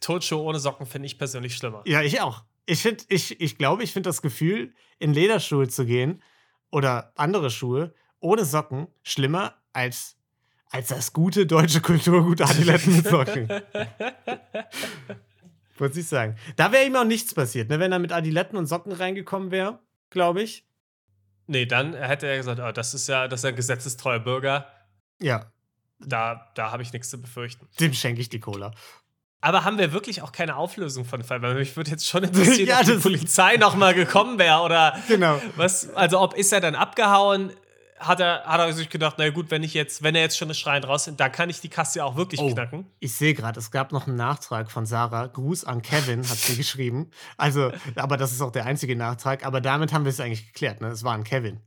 Turnschuhe 0.00 0.40
ohne 0.40 0.58
Socken 0.58 0.86
finde 0.86 1.04
ich 1.04 1.18
persönlich 1.18 1.54
schlimmer. 1.54 1.82
Ja, 1.84 2.00
ich 2.00 2.18
auch. 2.22 2.44
Ich 2.66 2.82
finde, 2.82 3.04
ich, 3.08 3.40
ich 3.40 3.58
glaube, 3.58 3.82
ich 3.82 3.92
finde 3.92 4.08
das 4.08 4.22
Gefühl, 4.22 4.74
in 4.98 5.12
Lederschuhe 5.12 5.68
zu 5.68 5.84
gehen 5.84 6.22
oder 6.70 7.12
andere 7.16 7.50
Schuhe 7.50 7.94
ohne 8.20 8.44
Socken 8.44 8.86
schlimmer 9.02 9.54
als, 9.72 10.16
als 10.70 10.88
das 10.88 11.12
gute 11.12 11.44
deutsche 11.46 11.80
Kulturgut 11.80 12.40
Adiletten 12.40 12.96
mit 12.96 13.06
Socken. 13.08 13.48
Muss 15.78 15.96
ich 15.96 16.06
sagen. 16.06 16.36
Da 16.56 16.70
wäre 16.70 16.86
ihm 16.86 16.94
auch 16.94 17.04
nichts 17.04 17.34
passiert, 17.34 17.68
ne? 17.68 17.80
wenn 17.80 17.90
er 17.90 17.98
mit 17.98 18.12
Adiletten 18.12 18.56
und 18.56 18.66
Socken 18.66 18.92
reingekommen 18.92 19.50
wäre, 19.50 19.80
glaube 20.10 20.42
ich. 20.42 20.64
nee, 21.48 21.66
dann 21.66 21.94
hätte 21.94 22.28
er 22.28 22.36
gesagt, 22.36 22.60
oh, 22.60 22.70
das 22.70 22.94
ist 22.94 23.08
ja, 23.08 23.26
das 23.26 23.40
ist 23.40 23.44
ein 23.44 23.56
gesetzestreuer 23.56 24.20
Bürger. 24.20 24.66
Ja, 25.20 25.50
Da, 25.98 26.50
da 26.54 26.70
habe 26.70 26.82
ich 26.82 26.92
nichts 26.92 27.10
zu 27.10 27.20
befürchten. 27.20 27.66
dem 27.80 27.92
schenke 27.92 28.20
ich 28.20 28.28
die 28.28 28.40
Cola. 28.40 28.72
Aber 29.42 29.64
haben 29.64 29.76
wir 29.76 29.92
wirklich 29.92 30.22
auch 30.22 30.32
keine 30.32 30.56
Auflösung 30.56 31.04
von 31.04 31.22
Fall? 31.24 31.42
Weil 31.42 31.54
mich 31.56 31.76
würde 31.76 31.90
jetzt 31.90 32.08
schon 32.08 32.22
interessieren, 32.24 32.68
Ja, 32.68 32.78
ob 32.80 32.86
die 32.86 32.92
das- 32.94 33.02
Polizei 33.02 33.56
noch 33.58 33.74
mal 33.74 33.92
gekommen 33.92 34.38
wäre 34.38 34.60
oder 34.60 34.96
Genau. 35.08 35.38
was. 35.56 35.92
Also 35.94 36.20
ob 36.20 36.34
ist 36.34 36.52
er 36.52 36.60
dann 36.60 36.74
abgehauen? 36.74 37.52
Hat 37.98 38.18
er, 38.18 38.42
hat 38.46 38.58
er 38.58 38.72
sich 38.72 38.88
gedacht, 38.88 39.14
na 39.18 39.30
gut, 39.30 39.52
wenn 39.52 39.62
ich 39.62 39.74
jetzt, 39.74 40.02
wenn 40.02 40.16
er 40.16 40.22
jetzt 40.22 40.36
schon 40.36 40.46
eine 40.46 40.54
schreiend 40.56 40.88
raus 40.88 41.04
sind, 41.04 41.20
da 41.20 41.28
kann 41.28 41.48
ich 41.50 41.60
die 41.60 41.68
Kasse 41.68 41.98
ja 42.00 42.04
auch 42.04 42.16
wirklich 42.16 42.40
Oh. 42.40 42.52
knacken. 42.52 42.86
Ich 42.98 43.14
sehe 43.14 43.32
gerade, 43.32 43.60
es 43.60 43.70
gab 43.70 43.92
noch 43.92 44.08
einen 44.08 44.16
Nachtrag 44.16 44.72
von 44.72 44.86
Sarah. 44.86 45.28
Gruß 45.28 45.64
an 45.64 45.82
Kevin, 45.82 46.20
hat 46.28 46.36
sie 46.36 46.56
geschrieben. 46.56 47.10
Also, 47.36 47.70
aber 47.94 48.16
das 48.16 48.32
ist 48.32 48.40
auch 48.40 48.50
der 48.50 48.66
einzige 48.66 48.96
Nachtrag. 48.96 49.46
Aber 49.46 49.60
damit 49.60 49.92
haben 49.92 50.04
wir 50.04 50.10
es 50.10 50.18
eigentlich 50.18 50.46
geklärt, 50.52 50.80
ne? 50.80 50.88
Es 50.88 51.04
war 51.04 51.14
ein 51.14 51.22
Kevin. 51.22 51.60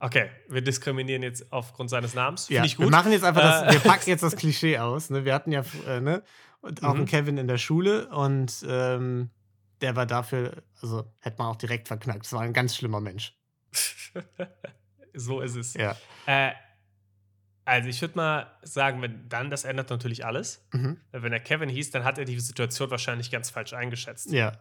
Okay, 0.00 0.28
wir 0.48 0.60
diskriminieren 0.60 1.22
jetzt 1.22 1.50
aufgrund 1.52 1.88
seines 1.88 2.14
Namens. 2.14 2.46
Finde 2.46 2.58
Ja, 2.58 2.64
ich 2.64 2.78
wir 2.78 2.86
gut. 2.86 2.92
machen 2.92 3.12
jetzt 3.12 3.24
einfach 3.24 3.62
Äh, 3.62 3.64
das, 3.66 3.74
wir 3.74 3.80
packen 3.90 4.10
jetzt 4.10 4.22
das 4.24 4.36
Klischee 4.36 4.78
aus. 4.78 5.08
Ne? 5.10 5.24
Wir 5.24 5.34
hatten 5.34 5.52
ja 5.52 5.62
äh, 5.88 6.00
ne? 6.00 6.22
Und 6.64 6.82
auch 6.82 6.92
Mhm. 6.94 7.00
einen 7.00 7.06
Kevin 7.06 7.38
in 7.38 7.46
der 7.48 7.58
Schule 7.58 8.08
und 8.08 8.64
ähm, 8.68 9.30
der 9.80 9.96
war 9.96 10.06
dafür, 10.06 10.62
also 10.80 11.04
hätte 11.20 11.38
man 11.38 11.48
auch 11.48 11.56
direkt 11.56 11.88
verknackt. 11.88 12.26
Es 12.26 12.32
war 12.32 12.40
ein 12.42 12.52
ganz 12.52 12.76
schlimmer 12.76 13.00
Mensch. 13.00 13.36
so 15.14 15.40
ist 15.40 15.56
es. 15.56 15.74
Ja. 15.74 15.96
Äh, 16.26 16.52
also 17.64 17.88
ich 17.88 18.00
würde 18.00 18.16
mal 18.16 18.46
sagen, 18.62 19.00
wenn 19.02 19.28
dann, 19.28 19.50
das 19.50 19.64
ändert 19.64 19.90
natürlich 19.90 20.24
alles. 20.26 20.66
Mhm. 20.72 20.98
Wenn 21.12 21.32
er 21.32 21.40
Kevin 21.40 21.68
hieß, 21.68 21.90
dann 21.92 22.04
hat 22.04 22.18
er 22.18 22.24
die 22.24 22.38
Situation 22.40 22.90
wahrscheinlich 22.90 23.30
ganz 23.30 23.50
falsch 23.50 23.72
eingeschätzt. 23.72 24.30
Ja. 24.32 24.52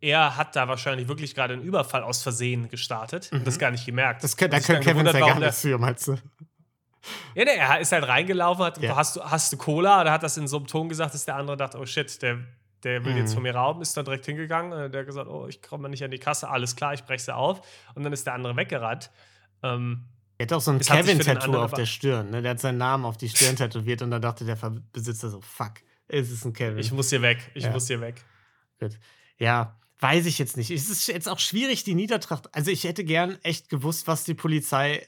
Er 0.00 0.36
hat 0.36 0.54
da 0.56 0.68
wahrscheinlich 0.68 1.08
wirklich 1.08 1.34
gerade 1.34 1.54
einen 1.54 1.62
Überfall 1.62 2.02
aus 2.02 2.22
Versehen 2.22 2.68
gestartet 2.68 3.30
Mhm. 3.32 3.38
und 3.38 3.46
das 3.46 3.58
gar 3.58 3.70
nicht 3.70 3.86
gemerkt. 3.86 4.22
Das, 4.24 4.34
da 4.36 4.48
können 4.60 4.82
Kevin 4.82 5.06
ja 5.06 5.12
gar 5.12 5.38
nichts 5.38 5.60
für, 5.60 5.78
meinst 5.78 6.08
du? 6.08 6.16
Ja, 7.34 7.44
nee, 7.44 7.50
er 7.56 7.80
ist 7.80 7.92
halt 7.92 8.06
reingelaufen, 8.06 8.64
hat, 8.64 8.78
Ja. 8.82 8.96
hast, 8.96 9.16
du, 9.16 9.22
hast 9.22 9.52
du 9.52 9.56
Cola? 9.56 10.00
Oder 10.00 10.12
hat 10.12 10.22
das 10.22 10.36
in 10.36 10.46
so 10.48 10.56
einem 10.58 10.66
Ton 10.66 10.88
gesagt, 10.88 11.14
dass 11.14 11.24
der 11.24 11.36
andere 11.36 11.56
dachte, 11.56 11.78
oh 11.78 11.86
shit, 11.86 12.20
der, 12.22 12.38
der 12.82 13.04
will 13.04 13.12
Mhm. 13.12 13.18
jetzt 13.18 13.34
von 13.34 13.42
mir 13.42 13.54
rauben, 13.54 13.82
ist 13.82 13.96
dann 13.96 14.04
direkt 14.04 14.26
hingegangen. 14.26 14.72
äh, 14.72 14.90
Der 14.90 15.00
hat 15.00 15.06
gesagt, 15.06 15.28
oh, 15.28 15.46
ich 15.48 15.60
komme 15.62 15.88
nicht 15.88 16.02
an 16.04 16.10
die 16.10 16.18
Kasse, 16.18 16.48
alles 16.48 16.76
klar, 16.76 16.94
ich 16.94 17.04
breche 17.04 17.22
sie 17.24 17.34
auf. 17.34 17.60
Und 17.94 18.04
dann 18.04 18.12
ist 18.12 18.26
der 18.26 18.34
andere 18.34 18.56
weggerannt. 18.56 19.10
Ähm, 19.62 20.04
Er 20.38 20.46
hat 20.46 20.52
auch 20.52 20.60
so 20.60 20.70
ein 20.72 20.80
Kevin-Tattoo 20.80 21.56
auf 21.56 21.72
der 21.72 21.86
Stirn. 21.86 22.30
Ne? 22.30 22.42
Der 22.42 22.52
hat 22.52 22.60
seinen 22.60 22.78
Namen 22.78 23.04
auf 23.04 23.16
die 23.16 23.28
Stirn 23.28 23.56
tätowiert 23.56 24.02
und 24.02 24.10
dann 24.10 24.20
dachte 24.22 24.44
der 24.44 24.56
Besitzer 24.92 25.30
so, 25.30 25.40
fuck, 25.40 25.74
es 26.08 26.30
ist 26.30 26.44
ein 26.44 26.52
Kevin. 26.52 26.78
ich 26.78 26.92
muss 26.92 27.10
hier 27.10 27.22
weg, 27.22 27.50
ich 27.54 27.64
Ja. 27.64 27.70
muss 27.70 27.86
hier 27.86 28.00
weg. 28.00 28.22
Gut. 28.80 28.98
Ja, 29.38 29.78
weiß 30.00 30.26
ich 30.26 30.38
jetzt 30.38 30.56
nicht. 30.56 30.70
Es 30.70 30.90
ist 30.90 31.06
jetzt 31.06 31.28
auch 31.28 31.38
schwierig, 31.38 31.84
die 31.84 31.94
Niedertracht. 31.94 32.54
Also, 32.54 32.70
ich 32.70 32.84
hätte 32.84 33.04
gern 33.04 33.38
echt 33.42 33.68
gewusst, 33.70 34.06
was 34.06 34.24
die 34.24 34.34
Polizei 34.34 35.06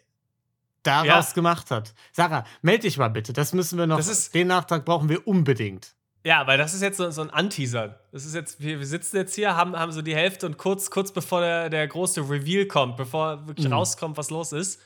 daraus 0.86 1.28
Ja. 1.30 1.34
gemacht 1.34 1.70
hat. 1.70 1.94
Sarah, 2.12 2.44
melde 2.62 2.82
dich 2.82 2.98
mal 2.98 3.08
bitte. 3.08 3.32
Das 3.32 3.52
müssen 3.52 3.78
wir 3.78 3.86
noch. 3.86 3.96
Das 3.96 4.08
ist- 4.08 4.34
den 4.34 4.46
Nachtrag 4.48 4.84
brauchen 4.84 5.08
wir 5.08 5.26
unbedingt. 5.26 5.94
Ja, 6.24 6.46
weil 6.48 6.58
das 6.58 6.74
ist 6.74 6.82
jetzt 6.82 6.96
so, 6.96 7.08
so 7.12 7.22
ein 7.22 7.30
Anteaser. 7.30 8.00
Das 8.10 8.24
ist 8.24 8.34
jetzt, 8.34 8.58
wir, 8.60 8.80
wir 8.80 8.86
sitzen 8.86 9.16
jetzt 9.16 9.34
hier, 9.36 9.54
haben, 9.56 9.76
haben 9.76 9.92
so 9.92 10.02
die 10.02 10.14
Hälfte 10.16 10.46
und 10.46 10.58
kurz, 10.58 10.90
kurz 10.90 11.12
bevor 11.12 11.40
der, 11.40 11.70
der 11.70 11.86
große 11.86 12.20
Reveal 12.28 12.66
kommt, 12.66 12.96
bevor 12.96 13.46
wirklich 13.46 13.66
Mhm. 13.68 13.74
rauskommt, 13.74 14.16
was 14.16 14.30
los 14.30 14.50
ist, 14.52 14.80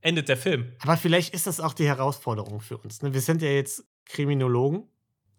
endet 0.00 0.28
der 0.30 0.38
Film. 0.38 0.72
Aber 0.80 0.96
vielleicht 0.96 1.34
ist 1.34 1.46
das 1.46 1.60
auch 1.60 1.74
die 1.74 1.86
Herausforderung 1.86 2.60
für 2.60 2.78
uns. 2.78 3.02
Ne? 3.02 3.12
Wir 3.12 3.20
sind 3.20 3.42
ja 3.42 3.50
jetzt 3.50 3.84
Kriminologen. 4.06 4.88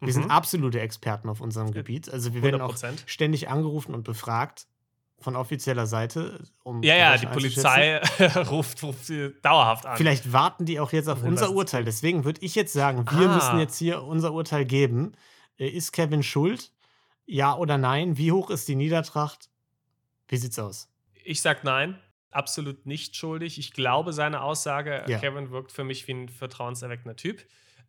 Wir 0.01 0.13
sind 0.13 0.25
Mhm. 0.25 0.31
absolute 0.31 0.81
Experten 0.81 1.29
auf 1.29 1.41
unserem 1.41 1.71
Gebiet. 1.71 2.09
Also, 2.11 2.33
wir 2.33 2.41
werden 2.43 2.61
auch 2.61 2.75
100%. 2.75 3.03
ständig 3.07 3.49
angerufen 3.49 3.93
und 3.95 4.03
befragt 4.03 4.67
von 5.23 5.35
offizieller 5.35 5.87
Seite. 5.87 6.39
Um 6.63 6.83
Ja, 6.83 6.95
ja, 6.95 7.17
die 7.17 7.25
Polizei 7.25 7.97
ruft, 8.49 8.83
ruft 8.83 9.05
sie 9.05 9.33
dauerhaft 9.41 9.85
an. 9.85 9.97
Vielleicht 9.97 10.31
warten 10.33 10.65
die 10.65 10.79
auch 10.79 10.91
jetzt 10.91 11.07
auf 11.09 11.23
unser 11.23 11.51
Urteil. 11.51 11.83
Deswegen 11.83 12.25
würde 12.25 12.41
ich 12.43 12.53
jetzt 12.55 12.73
sagen, 12.73 13.05
wir 13.09 13.29
Ah. 13.29 13.35
müssen 13.35 13.59
jetzt 13.59 13.77
hier 13.77 14.03
unser 14.03 14.33
Urteil 14.33 14.65
geben. 14.65 15.13
Äh, 15.57 15.67
Ist 15.69 15.91
Kevin 15.93 16.21
schuld? 16.23 16.71
Ja 17.25 17.55
oder 17.55 17.77
nein? 17.77 18.17
Wie 18.17 18.31
hoch 18.31 18.49
ist 18.49 18.67
die 18.67 18.75
Niedertracht? 18.75 19.49
Wie 20.27 20.37
sieht's 20.37 20.59
aus? 20.59 20.89
Ich 21.23 21.41
sag 21.41 21.63
nein, 21.63 21.97
absolut 22.31 22.85
nicht 22.85 23.15
schuldig. 23.15 23.57
Ich 23.59 23.71
glaube 23.73 24.11
seine 24.13 24.41
Aussage, 24.41 25.03
Ja. 25.07 25.19
Kevin 25.19 25.51
wirkt 25.51 25.71
für 25.71 25.83
mich 25.83 26.07
wie 26.07 26.13
ein 26.13 26.29
vertrauenserweckender 26.29 27.15
Typ. 27.15 27.45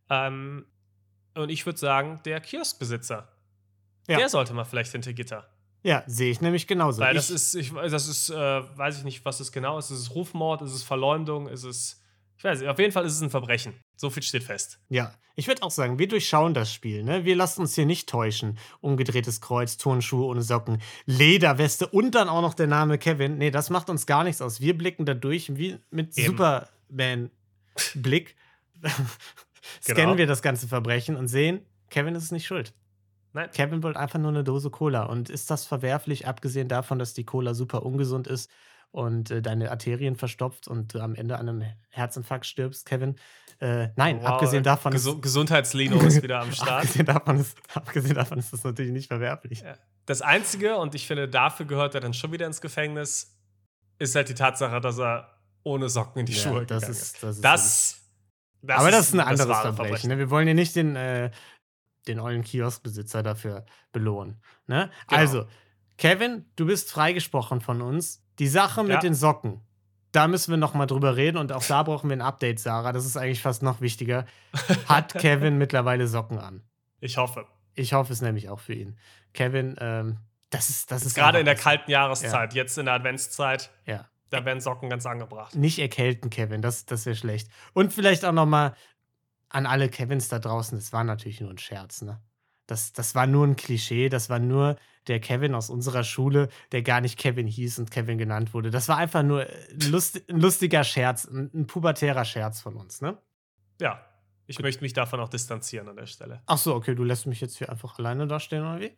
Ähm, 0.08 0.66
und 1.34 1.50
ich 1.50 1.66
würde 1.66 1.78
sagen, 1.78 2.20
der 2.24 2.40
Kioskbesitzer, 2.40 3.28
Ja. 4.06 4.18
der 4.18 4.28
sollte 4.28 4.52
mal 4.54 4.64
vielleicht 4.64 4.92
hinter 4.92 5.12
Gitter. 5.14 5.48
Ja, 5.84 6.02
sehe 6.06 6.30
ich 6.30 6.40
nämlich 6.40 6.66
genauso. 6.66 7.00
Weil 7.02 7.14
ich, 7.14 7.18
das 7.18 7.30
ist, 7.30 7.54
ich, 7.54 7.72
das 7.72 8.08
ist, 8.08 8.30
äh, 8.30 8.34
weiß 8.34 8.98
ich 8.98 9.04
nicht, 9.04 9.22
was 9.24 9.38
es 9.40 9.52
genau 9.52 9.78
ist. 9.78 9.90
Ist 9.90 9.98
es 10.00 10.14
Rufmord? 10.14 10.62
Ist 10.62 10.72
es 10.72 10.82
Verleumdung? 10.82 11.46
Ist 11.46 11.64
es, 11.64 12.00
ich 12.38 12.44
weiß 12.44 12.60
nicht, 12.60 12.68
auf 12.68 12.78
jeden 12.78 12.92
Fall 12.92 13.04
ist 13.04 13.12
es 13.12 13.20
ein 13.20 13.28
Verbrechen. 13.30 13.74
So 13.96 14.08
viel 14.10 14.22
steht 14.22 14.42
fest. 14.44 14.80
Ja, 14.88 15.12
ich 15.36 15.46
würde 15.46 15.62
auch 15.62 15.70
sagen, 15.70 15.98
wir 15.98 16.08
durchschauen 16.08 16.54
das 16.54 16.72
Spiel. 16.72 17.02
Ne? 17.04 17.24
Wir 17.24 17.36
lassen 17.36 17.60
uns 17.60 17.74
hier 17.74 17.84
nicht 17.86 18.08
täuschen. 18.08 18.58
Umgedrehtes 18.80 19.40
Kreuz, 19.42 19.76
Turnschuhe 19.76 20.24
ohne 20.24 20.40
Socken, 20.42 20.80
Lederweste 21.06 21.86
und 21.86 22.12
dann 22.14 22.28
auch 22.30 22.40
noch 22.40 22.54
der 22.54 22.66
Name 22.66 22.96
Kevin. 22.98 23.36
Nee, 23.38 23.50
das 23.50 23.68
macht 23.68 23.90
uns 23.90 24.06
gar 24.06 24.24
nichts 24.24 24.40
aus. 24.40 24.60
Wir 24.62 24.76
blicken 24.78 25.04
da 25.04 25.12
durch 25.14 25.54
wie 25.56 25.76
mit. 25.90 26.14
Superman-Blick. 26.14 28.36
Scannen 29.82 30.04
Genau. 30.04 30.16
wir 30.18 30.26
das 30.26 30.42
ganze 30.42 30.68
Verbrechen 30.68 31.16
und 31.16 31.28
sehen, 31.28 31.60
Kevin 31.90 32.14
ist 32.14 32.30
nicht 32.32 32.46
schuld. 32.46 32.72
Nein. 33.34 33.50
Kevin 33.52 33.82
wollte 33.82 33.98
einfach 33.98 34.18
nur 34.18 34.30
eine 34.30 34.44
Dose 34.44 34.70
Cola. 34.70 35.04
Und 35.04 35.28
ist 35.28 35.50
das 35.50 35.66
verwerflich, 35.66 36.26
abgesehen 36.26 36.68
davon, 36.68 36.98
dass 36.98 37.14
die 37.14 37.24
Cola 37.24 37.52
super 37.52 37.84
ungesund 37.84 38.26
ist 38.26 38.50
und 38.92 39.30
äh, 39.32 39.42
deine 39.42 39.72
Arterien 39.72 40.14
verstopft 40.14 40.68
und 40.68 40.94
du 40.94 41.00
am 41.00 41.16
Ende 41.16 41.36
an 41.36 41.48
einem 41.48 41.64
Herzinfarkt 41.90 42.46
stirbst, 42.46 42.86
Kevin? 42.86 43.16
Äh, 43.58 43.88
nein, 43.96 44.20
Wow, 44.20 44.26
abgesehen 44.26 44.62
davon 44.62 44.92
Gesu 44.92 45.14
ist 45.14 45.22
Gesundheitslino 45.22 45.96
ist 45.98 46.22
wieder 46.22 46.40
am 46.40 46.52
Start. 46.52 46.84
Abgesehen 46.84 47.06
davon, 47.06 47.40
ist, 47.40 47.58
abgesehen 47.74 48.14
davon 48.14 48.38
ist 48.38 48.52
das 48.52 48.62
natürlich 48.62 48.92
nicht 48.92 49.08
verwerflich. 49.08 49.60
Ja. 49.60 49.74
Das 50.06 50.22
Einzige, 50.22 50.76
und 50.76 50.94
ich 50.94 51.06
finde, 51.06 51.28
dafür 51.28 51.66
gehört 51.66 51.94
er 51.96 52.00
dann 52.00 52.14
schon 52.14 52.30
wieder 52.30 52.46
ins 52.46 52.60
Gefängnis, 52.60 53.36
ist 53.98 54.14
halt 54.14 54.28
die 54.28 54.34
Tatsache, 54.34 54.80
dass 54.80 54.98
er 54.98 55.28
ohne 55.64 55.88
Socken 55.88 56.20
in 56.20 56.26
die 56.26 56.34
Ja, 56.34 56.38
Schuhe 56.38 56.66
das 56.66 56.82
gegangen 56.82 56.92
ist, 56.92 57.22
das 57.22 57.36
ist 57.36 57.44
Das, 57.44 58.00
das 58.62 58.78
aber 58.78 58.90
das 58.90 59.08
ist 59.08 59.14
ein 59.14 59.20
anderes 59.20 59.48
wahre 59.48 59.72
Verbrechen. 59.72 60.08
Ne? 60.08 60.18
Wir 60.18 60.30
wollen 60.30 60.46
ja 60.46 60.54
nicht 60.54 60.76
den, 60.76 60.94
äh, 60.96 61.30
den 62.06 62.20
ollen 62.20 62.42
Kioskbesitzer 62.42 63.22
dafür 63.22 63.64
belohnen. 63.92 64.40
Ne? 64.66 64.90
Genau. 65.08 65.20
Also, 65.20 65.44
Kevin, 65.96 66.44
du 66.56 66.66
bist 66.66 66.90
freigesprochen 66.90 67.60
von 67.60 67.80
uns. 67.82 68.22
Die 68.38 68.48
Sache 68.48 68.82
mit 68.82 68.92
Ja. 68.92 69.00
den 69.00 69.14
Socken, 69.14 69.60
da 70.12 70.26
müssen 70.28 70.50
wir 70.50 70.56
noch 70.58 70.74
mal 70.74 70.86
drüber 70.86 71.16
reden 71.16 71.38
und 71.38 71.52
auch 71.52 71.62
da 71.64 71.82
brauchen 71.82 72.08
wir 72.10 72.16
ein 72.16 72.20
Update, 72.22 72.58
Sarah. 72.60 72.92
Das 72.92 73.04
ist 73.06 73.16
eigentlich 73.16 73.42
fast 73.42 73.62
noch 73.62 73.80
wichtiger. 73.80 74.26
Hat 74.88 75.14
Kevin 75.18 75.58
mittlerweile 75.58 76.06
Socken 76.08 76.38
an? 76.38 76.62
Ich 77.00 77.16
hoffe. 77.16 77.46
Ich 77.74 77.92
hoffe 77.92 78.12
es 78.12 78.20
nämlich 78.22 78.48
auch 78.48 78.60
für 78.60 78.74
ihn. 78.74 78.98
Kevin, 79.32 79.76
ähm, 79.80 80.18
das 80.50 80.70
ist, 80.70 80.90
das 80.90 81.04
ist 81.04 81.14
Gerade 81.14 81.40
in 81.40 81.44
der 81.44 81.56
kalten 81.56 81.90
Jahreszeit, 81.90 82.54
jetzt 82.54 82.78
in 82.78 82.84
der 82.86 82.94
Adventszeit, 82.94 83.70
Ja. 83.86 84.08
da 84.30 84.44
werden 84.44 84.60
Socken 84.60 84.88
ganz 84.88 85.04
angebracht. 85.06 85.54
Nicht 85.56 85.80
erkälten, 85.80 86.30
Kevin, 86.30 86.62
das, 86.62 86.86
das 86.86 87.06
wäre 87.06 87.16
schlecht. 87.16 87.48
Und 87.72 87.92
vielleicht 87.92 88.24
auch 88.24 88.32
noch 88.32 88.46
mal 88.46 88.74
an 89.54 89.66
alle 89.66 89.88
Kevins 89.88 90.28
da 90.28 90.38
draußen, 90.38 90.76
das 90.76 90.92
war 90.92 91.04
natürlich 91.04 91.40
nur 91.40 91.50
ein 91.50 91.58
Scherz, 91.58 92.02
ne? 92.02 92.20
Das, 92.66 92.92
das 92.94 93.14
war 93.14 93.26
nur 93.26 93.46
ein 93.46 93.56
Klischee, 93.56 94.08
das 94.08 94.30
war 94.30 94.38
nur 94.38 94.76
der 95.06 95.20
Kevin 95.20 95.54
aus 95.54 95.68
unserer 95.68 96.02
Schule, 96.02 96.48
der 96.72 96.82
gar 96.82 97.02
nicht 97.02 97.18
Kevin 97.18 97.46
hieß 97.46 97.78
und 97.78 97.90
Kevin 97.90 98.16
genannt 98.16 98.54
wurde. 98.54 98.70
Das 98.70 98.88
war 98.88 98.96
einfach 98.96 99.22
nur 99.22 99.42
ein, 99.42 99.90
lust, 99.90 100.22
ein 100.30 100.40
lustiger 100.40 100.82
Scherz, 100.82 101.26
ein, 101.26 101.50
ein 101.52 101.66
pubertärer 101.66 102.24
Scherz 102.24 102.62
von 102.62 102.76
uns, 102.76 103.02
ne? 103.02 103.18
Ja, 103.80 104.02
ich 104.46 104.58
möchte 104.60 104.82
mich 104.82 104.94
davon 104.94 105.20
auch 105.20 105.28
distanzieren 105.28 105.88
an 105.88 105.96
der 105.96 106.06
Stelle. 106.06 106.42
Ach 106.46 106.58
so, 106.58 106.74
okay, 106.74 106.94
du 106.94 107.04
lässt 107.04 107.26
mich 107.26 107.40
jetzt 107.40 107.58
hier 107.58 107.68
einfach 107.70 107.98
alleine 107.98 108.26
dastehen, 108.26 108.62
oder 108.62 108.80
wie? 108.80 108.92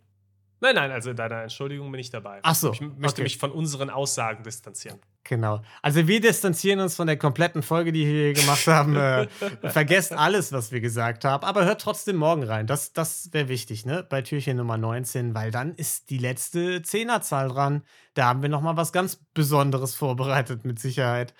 Nein, 0.60 0.74
nein, 0.74 0.90
also 0.90 1.10
in 1.10 1.16
deiner 1.16 1.42
Entschuldigung 1.42 1.90
bin 1.92 2.00
ich 2.00 2.08
dabei. 2.10 2.40
Ach 2.42 2.54
so, 2.54 2.72
Ich 2.72 2.80
möchte 2.80 3.16
okay. 3.16 3.22
mich 3.24 3.36
von 3.36 3.52
unseren 3.52 3.90
Aussagen 3.90 4.42
distanzieren. 4.42 4.98
Genau. 5.24 5.60
Also 5.82 6.06
wir 6.08 6.20
distanzieren 6.20 6.80
uns 6.80 6.96
von 6.96 7.06
der 7.06 7.18
kompletten 7.18 7.62
Folge, 7.62 7.92
die 7.92 8.06
wir 8.06 8.12
hier 8.12 8.32
gemacht 8.32 8.66
haben. 8.66 8.96
Äh, 8.96 9.28
vergesst 9.70 10.12
alles, 10.12 10.52
was 10.52 10.72
wir 10.72 10.80
gesagt 10.80 11.24
haben, 11.24 11.44
aber 11.44 11.64
hört 11.66 11.80
trotzdem 11.82 12.16
morgen 12.16 12.42
rein. 12.42 12.66
Das, 12.66 12.92
das 12.94 13.32
wäre 13.32 13.48
wichtig, 13.48 13.84
ne? 13.84 14.02
Bei 14.08 14.22
Türchen 14.22 14.56
Nummer 14.56 14.78
19, 14.78 15.34
weil 15.34 15.50
dann 15.50 15.74
ist 15.74 16.08
die 16.10 16.18
letzte 16.18 16.80
Zehnerzahl 16.82 17.48
dran. 17.48 17.82
Da 18.14 18.26
haben 18.26 18.40
wir 18.40 18.48
noch 18.48 18.62
mal 18.62 18.76
was 18.76 18.92
ganz 18.92 19.16
Besonderes 19.34 19.94
vorbereitet, 19.94 20.64
mit 20.64 20.78
Sicherheit. 20.78 21.34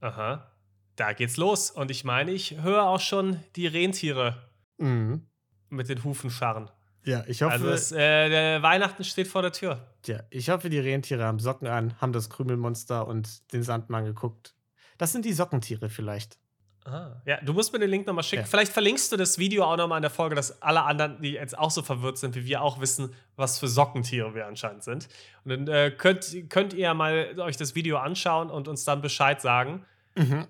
Aha. 0.00 0.52
Da 0.96 1.12
geht's 1.14 1.36
los. 1.36 1.70
Und 1.70 1.90
ich 1.90 2.04
meine, 2.04 2.32
ich 2.32 2.60
höre 2.60 2.82
auch 2.84 3.00
schon 3.00 3.40
die 3.56 3.66
Rentiere 3.66 4.36
Mhm. 4.78 5.26
mit 5.70 5.88
den 5.88 6.04
Hufen 6.04 6.30
scharren. 6.30 6.70
Ja, 7.08 7.24
ich 7.26 7.40
hoffe, 7.42 7.52
Also 7.54 7.68
es, 7.70 7.90
äh, 7.92 8.28
der 8.28 8.62
Weihnachten 8.62 9.02
steht 9.02 9.28
vor 9.28 9.40
der 9.42 9.52
Tür. 9.52 9.80
ja, 10.06 10.20
ich 10.30 10.50
hoffe, 10.50 10.68
die 10.68 10.78
Rentiere 10.78 11.24
haben 11.24 11.38
Socken 11.38 11.66
an, 11.66 11.94
haben 12.00 12.12
das 12.12 12.28
Krümelmonster 12.28 13.06
und 13.06 13.50
den 13.52 13.62
Sandmann 13.62 14.04
geguckt. 14.04 14.54
Das 14.98 15.12
sind 15.12 15.24
die 15.24 15.32
Sockentiere 15.32 15.88
vielleicht. 15.88 16.38
Aha. 16.84 17.22
Ja, 17.24 17.40
du 17.40 17.52
musst 17.54 17.72
mir 17.72 17.78
den 17.78 17.88
Link 17.90 18.06
nochmal 18.06 18.24
schicken. 18.24 18.42
Ja. 18.42 18.46
Vielleicht 18.48 18.72
verlinkst 18.72 19.10
du 19.12 19.16
das 19.16 19.38
Video 19.38 19.64
auch 19.64 19.76
nochmal 19.76 19.98
in 19.98 20.02
der 20.02 20.10
Folge, 20.10 20.34
dass 20.34 20.60
alle 20.62 20.82
anderen, 20.84 21.20
die 21.22 21.32
jetzt 21.32 21.56
auch 21.58 21.70
so 21.70 21.82
verwirrt 21.82 22.18
sind 22.18 22.34
wie 22.34 22.44
wir, 22.44 22.60
auch 22.62 22.80
wissen, 22.80 23.14
was 23.36 23.58
für 23.58 23.68
Sockentiere 23.68 24.34
wir 24.34 24.46
anscheinend 24.46 24.84
sind. 24.84 25.08
Und 25.44 25.50
dann 25.50 25.68
äh, 25.68 25.90
könnt, 25.90 26.26
könnt 26.50 26.74
ihr 26.74 26.92
mal 26.94 27.38
euch 27.40 27.56
das 27.56 27.74
Video 27.74 27.96
anschauen 27.98 28.50
und 28.50 28.68
uns 28.68 28.84
dann 28.84 29.00
Bescheid 29.02 29.40
sagen, 29.40 29.84
Mhm. 30.14 30.46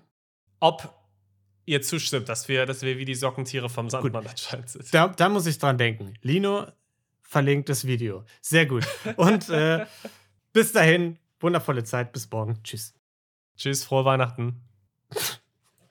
ob 0.59 0.98
ihr 1.69 1.81
zustimmt, 1.83 2.27
dass 2.29 2.47
wir, 2.47 2.65
dass 2.65 2.81
wir 2.81 2.97
wie 2.97 3.05
die 3.05 3.15
Sockentiere 3.15 3.69
vom 3.69 3.89
Sandmann 3.89 4.25
anscheinend 4.25 4.69
sind. 4.69 4.93
Da, 4.93 5.09
da 5.09 5.29
muss 5.29 5.45
ich 5.45 5.59
dran 5.59 5.77
denken. 5.77 6.15
Lino 6.21 6.65
verlinkt 7.21 7.69
das 7.69 7.85
Video. 7.85 8.25
Sehr 8.41 8.65
gut. 8.65 8.87
Und 9.15 9.49
äh, 9.49 9.85
bis 10.51 10.71
dahin, 10.71 11.19
wundervolle 11.39 11.83
Zeit. 11.83 12.11
Bis 12.11 12.29
morgen. 12.31 12.59
Tschüss. 12.63 12.95
Tschüss, 13.55 13.83
frohe 13.83 14.03
Weihnachten. 14.03 14.61